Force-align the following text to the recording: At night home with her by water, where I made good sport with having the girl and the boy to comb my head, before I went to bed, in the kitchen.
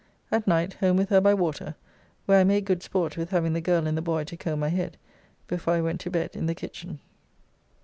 At 0.31 0.47
night 0.47 0.73
home 0.73 0.97
with 0.97 1.09
her 1.09 1.21
by 1.21 1.35
water, 1.35 1.75
where 2.25 2.39
I 2.39 2.43
made 2.43 2.65
good 2.65 2.81
sport 2.81 3.17
with 3.17 3.29
having 3.29 3.53
the 3.53 3.61
girl 3.61 3.85
and 3.85 3.95
the 3.95 4.01
boy 4.01 4.23
to 4.23 4.35
comb 4.35 4.61
my 4.61 4.69
head, 4.69 4.97
before 5.47 5.75
I 5.75 5.81
went 5.81 5.99
to 6.01 6.09
bed, 6.09 6.35
in 6.35 6.47
the 6.47 6.55
kitchen. 6.55 6.99